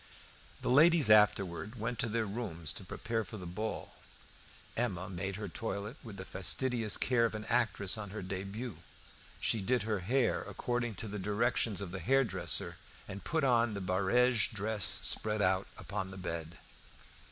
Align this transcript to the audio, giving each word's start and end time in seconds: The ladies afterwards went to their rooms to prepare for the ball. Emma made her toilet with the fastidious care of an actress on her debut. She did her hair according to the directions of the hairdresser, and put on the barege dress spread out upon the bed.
The 0.61 0.69
ladies 0.71 1.11
afterwards 1.11 1.75
went 1.75 1.99
to 1.99 2.09
their 2.09 2.25
rooms 2.25 2.73
to 2.73 2.83
prepare 2.83 3.23
for 3.23 3.37
the 3.37 3.45
ball. 3.45 3.93
Emma 4.75 5.07
made 5.11 5.35
her 5.35 5.47
toilet 5.47 5.95
with 6.03 6.17
the 6.17 6.25
fastidious 6.25 6.97
care 6.97 7.23
of 7.23 7.35
an 7.35 7.45
actress 7.45 7.99
on 7.99 8.09
her 8.09 8.23
debut. 8.23 8.77
She 9.39 9.61
did 9.61 9.83
her 9.83 9.99
hair 9.99 10.41
according 10.41 10.95
to 10.95 11.07
the 11.07 11.19
directions 11.19 11.81
of 11.81 11.91
the 11.91 11.99
hairdresser, 11.99 12.77
and 13.07 13.23
put 13.23 13.43
on 13.43 13.75
the 13.75 13.79
barege 13.79 14.49
dress 14.51 14.85
spread 15.03 15.39
out 15.39 15.67
upon 15.77 16.09
the 16.09 16.17
bed. 16.17 16.57